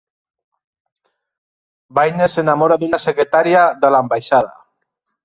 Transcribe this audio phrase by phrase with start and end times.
[1.99, 4.57] Baines s'enamora d'una secretària de l'ambaixada.